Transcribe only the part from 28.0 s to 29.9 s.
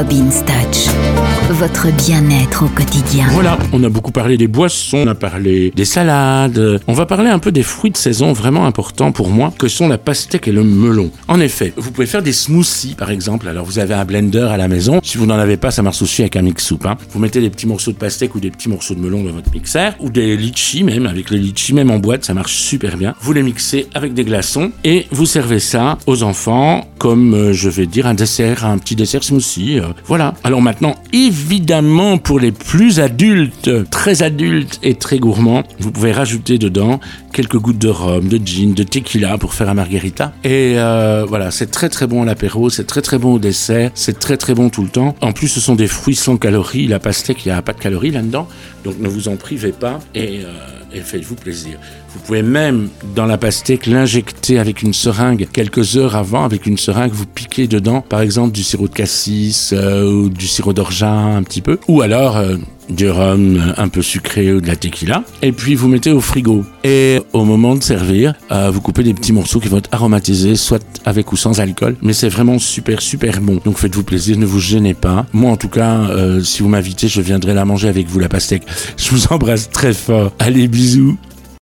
un dessert, un petit dessert smoothie. euh,